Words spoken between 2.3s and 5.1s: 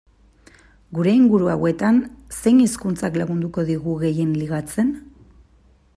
zein hizkuntzak lagunduko digu gehien ligatzen?